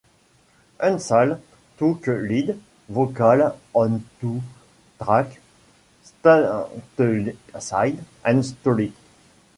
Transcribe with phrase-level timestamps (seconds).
[0.79, 1.37] Hunt Sales
[1.77, 2.59] took lead
[2.89, 4.41] vocals on two
[4.99, 5.37] tracks:
[6.03, 7.35] "Stateside"
[8.25, 8.93] and "Sorry".